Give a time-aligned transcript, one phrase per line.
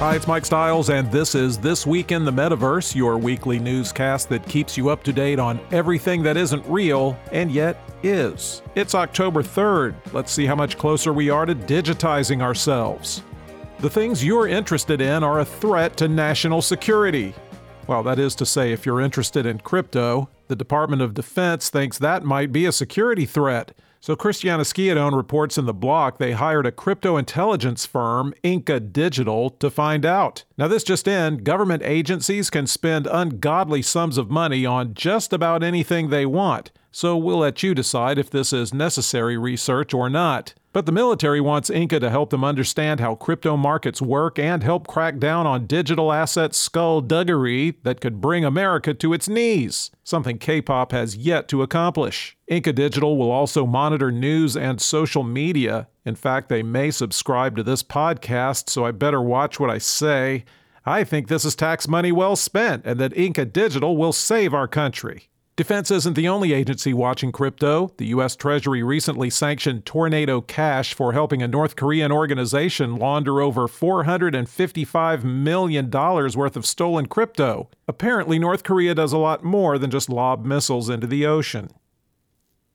[0.00, 4.30] Hi, it's Mike Stiles, and this is This Week in the Metaverse, your weekly newscast
[4.30, 8.62] that keeps you up to date on everything that isn't real and yet is.
[8.74, 9.94] It's October 3rd.
[10.14, 13.22] Let's see how much closer we are to digitizing ourselves.
[13.80, 17.34] The things you're interested in are a threat to national security.
[17.90, 21.98] Well, that is to say, if you're interested in crypto, the Department of Defense thinks
[21.98, 23.76] that might be a security threat.
[23.98, 29.50] So Christiana Schiavone reports in the block they hired a crypto intelligence firm, Inca Digital,
[29.50, 30.44] to find out.
[30.56, 35.64] Now this just in, government agencies can spend ungodly sums of money on just about
[35.64, 36.70] anything they want.
[36.92, 40.54] So we'll let you decide if this is necessary research or not.
[40.72, 44.86] But the military wants Inca to help them understand how crypto markets work and help
[44.86, 50.62] crack down on digital asset skullduggery that could bring America to its knees, something K
[50.62, 52.36] pop has yet to accomplish.
[52.46, 55.88] Inca Digital will also monitor news and social media.
[56.04, 60.44] In fact, they may subscribe to this podcast, so I better watch what I say.
[60.86, 64.68] I think this is tax money well spent and that Inca Digital will save our
[64.68, 65.29] country.
[65.60, 67.92] Defense isn't the only agency watching crypto.
[67.98, 68.34] The U.S.
[68.34, 75.90] Treasury recently sanctioned Tornado Cash for helping a North Korean organization launder over $455 million
[75.90, 77.68] worth of stolen crypto.
[77.86, 81.68] Apparently, North Korea does a lot more than just lob missiles into the ocean.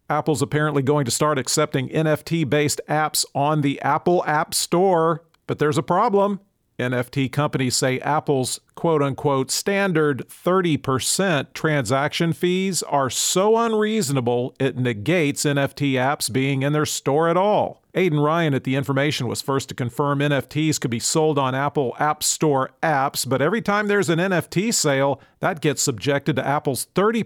[0.08, 5.58] Apple's apparently going to start accepting NFT based apps on the Apple App Store, but
[5.58, 6.40] there's a problem.
[6.78, 15.46] NFT companies say Apple's quote unquote standard 30% transaction fees are so unreasonable it negates
[15.46, 17.82] NFT apps being in their store at all.
[17.94, 21.96] Aidan Ryan at The Information was first to confirm NFTs could be sold on Apple
[21.98, 26.88] App Store apps, but every time there's an NFT sale, that gets subjected to Apple's
[26.94, 27.24] 30%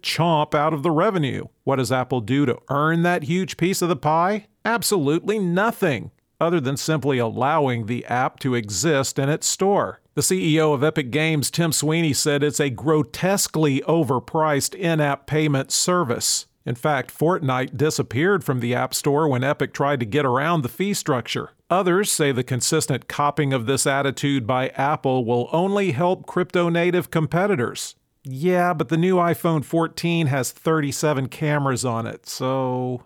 [0.00, 1.46] chomp out of the revenue.
[1.64, 4.46] What does Apple do to earn that huge piece of the pie?
[4.64, 6.12] Absolutely nothing
[6.42, 10.00] other than simply allowing the app to exist in its store.
[10.14, 15.70] The CEO of Epic Games, Tim Sweeney, said it's a grotesquely overpriced in app payment
[15.70, 16.46] service.
[16.66, 20.68] In fact, Fortnite disappeared from the App Store when Epic tried to get around the
[20.68, 21.50] fee structure.
[21.70, 27.10] Others say the consistent copying of this attitude by Apple will only help crypto native
[27.10, 27.94] competitors.
[28.24, 33.04] Yeah, but the new iPhone 14 has 37 cameras on it, so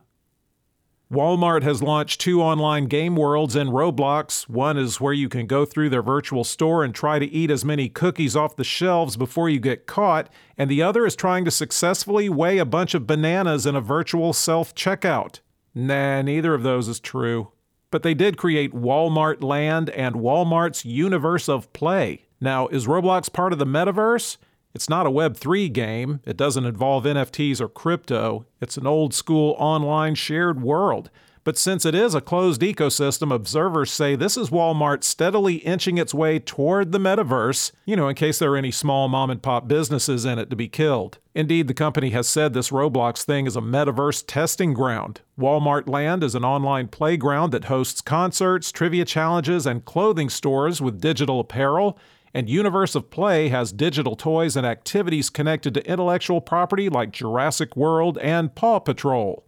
[1.11, 4.49] Walmart has launched two online game worlds in Roblox.
[4.49, 7.65] One is where you can go through their virtual store and try to eat as
[7.65, 10.29] many cookies off the shelves before you get caught,
[10.59, 14.33] and the other is trying to successfully weigh a bunch of bananas in a virtual
[14.33, 15.39] self checkout.
[15.77, 17.53] Nah, neither of those is true.
[17.93, 22.25] But they did create Walmart Land and Walmart's Universe of Play.
[22.41, 24.39] Now, is Roblox part of the metaverse?
[24.77, 26.21] It's not a Web3 game.
[26.27, 28.45] It doesn't involve NFTs or crypto.
[28.61, 31.09] It's an old school online shared world.
[31.45, 36.13] But since it is a closed ecosystem, observers say this is Walmart steadily inching its
[36.13, 39.67] way toward the metaverse, you know, in case there are any small mom and pop
[39.67, 41.17] businesses in it to be killed.
[41.35, 45.23] Indeed, the company has said this Roblox thing is a metaverse testing ground.
[45.39, 51.01] Walmart Land is an online playground that hosts concerts, trivia challenges, and clothing stores with
[51.01, 51.99] digital apparel
[52.37, 57.75] and Universe of Play has digital toys and activities connected to intellectual property like Jurassic
[57.75, 59.47] World and Paw Patrol.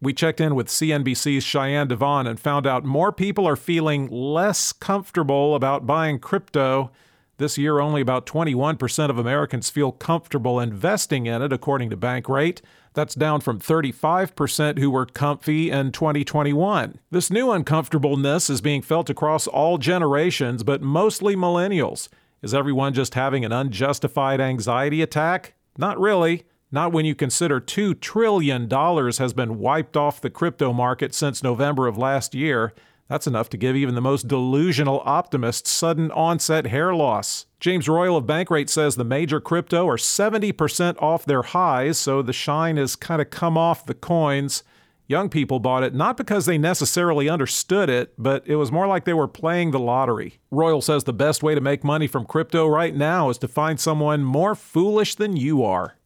[0.00, 4.72] We checked in with CNBC's Cheyenne Devon and found out more people are feeling less
[4.72, 6.92] comfortable about buying crypto.
[7.38, 12.60] This year, only about 21% of Americans feel comfortable investing in it, according to Bankrate.
[12.94, 16.98] That's down from 35% who were comfy in 2021.
[17.12, 22.08] This new uncomfortableness is being felt across all generations, but mostly millennials.
[22.42, 25.54] Is everyone just having an unjustified anxiety attack?
[25.76, 26.44] Not really.
[26.72, 31.86] Not when you consider $2 trillion has been wiped off the crypto market since November
[31.86, 32.74] of last year.
[33.08, 37.46] That's enough to give even the most delusional optimists sudden onset hair loss.
[37.58, 42.34] James Royal of Bankrate says the major crypto are 70% off their highs, so the
[42.34, 44.62] shine has kind of come off the coins.
[45.06, 49.06] Young people bought it not because they necessarily understood it, but it was more like
[49.06, 50.38] they were playing the lottery.
[50.50, 53.80] Royal says the best way to make money from crypto right now is to find
[53.80, 55.97] someone more foolish than you are.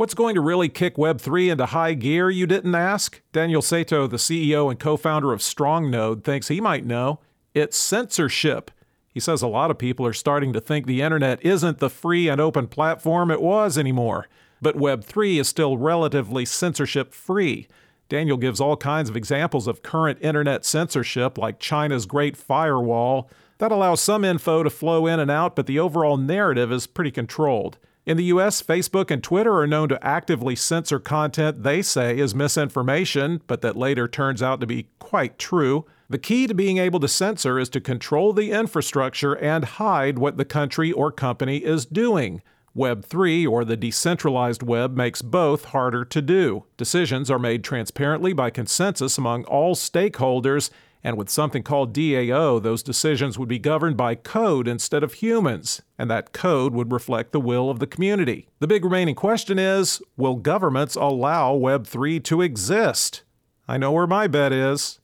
[0.00, 3.20] What's going to really kick Web3 into high gear, you didn't ask?
[3.34, 7.20] Daniel Saito, the CEO and co founder of StrongNode, thinks he might know.
[7.52, 8.70] It's censorship.
[9.12, 12.30] He says a lot of people are starting to think the internet isn't the free
[12.30, 14.26] and open platform it was anymore.
[14.62, 17.68] But Web3 is still relatively censorship free.
[18.08, 23.28] Daniel gives all kinds of examples of current internet censorship, like China's Great Firewall.
[23.58, 27.10] That allows some info to flow in and out, but the overall narrative is pretty
[27.10, 27.76] controlled.
[28.10, 32.34] In the US, Facebook and Twitter are known to actively censor content they say is
[32.34, 35.86] misinformation, but that later turns out to be quite true.
[36.08, 40.38] The key to being able to censor is to control the infrastructure and hide what
[40.38, 42.42] the country or company is doing.
[42.76, 46.64] Web3, or the decentralized web, makes both harder to do.
[46.76, 50.70] Decisions are made transparently by consensus among all stakeholders,
[51.02, 55.82] and with something called DAO, those decisions would be governed by code instead of humans,
[55.98, 58.48] and that code would reflect the will of the community.
[58.58, 63.22] The big remaining question is will governments allow Web3 to exist?
[63.66, 65.00] I know where my bet is.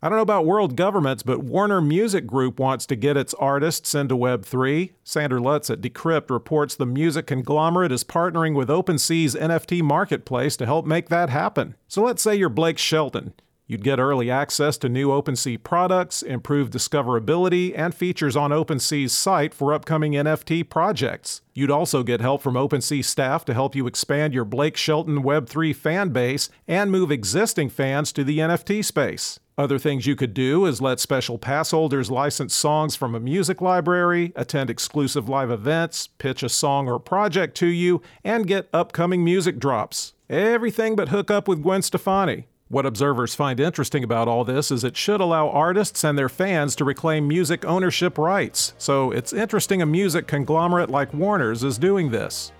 [0.00, 3.96] I don't know about world governments, but Warner Music Group wants to get its artists
[3.96, 4.92] into Web3.
[5.02, 10.66] Sander Lutz at Decrypt reports the music conglomerate is partnering with OpenSea's NFT marketplace to
[10.66, 11.74] help make that happen.
[11.88, 13.32] So let's say you're Blake Shelton.
[13.70, 19.52] You'd get early access to new OpenSea products, improved discoverability, and features on OpenSea's site
[19.52, 21.42] for upcoming NFT projects.
[21.52, 25.76] You'd also get help from OpenSea staff to help you expand your Blake Shelton Web3
[25.76, 29.38] fan base and move existing fans to the NFT space.
[29.58, 33.60] Other things you could do is let special pass holders license songs from a music
[33.60, 39.22] library, attend exclusive live events, pitch a song or project to you, and get upcoming
[39.22, 40.14] music drops.
[40.30, 42.46] Everything but hook up with Gwen Stefani.
[42.70, 46.76] What observers find interesting about all this is it should allow artists and their fans
[46.76, 48.74] to reclaim music ownership rights.
[48.76, 52.52] So it's interesting a music conglomerate like Warner's is doing this.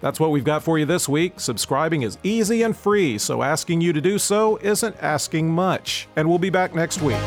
[0.00, 1.38] That's what we've got for you this week.
[1.38, 6.08] Subscribing is easy and free, so asking you to do so isn't asking much.
[6.16, 7.22] And we'll be back next week.